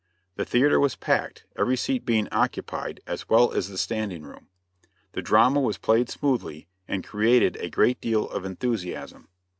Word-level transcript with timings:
The 0.35 0.45
theater 0.45 0.79
was 0.79 0.95
packed, 0.95 1.45
every 1.55 1.77
seat 1.77 2.07
being 2.07 2.27
occupied 2.31 3.01
as 3.05 3.29
well 3.29 3.51
as 3.51 3.69
the 3.69 3.77
standing 3.77 4.23
room. 4.23 4.47
The 5.11 5.21
drama 5.21 5.61
was 5.61 5.77
played 5.77 6.09
smoothly, 6.09 6.65
and 6.87 7.03
created 7.03 7.55
a 7.57 7.69
great 7.69 8.01
deal 8.01 8.27
of 8.27 8.43
enthusiasm. 8.43 9.27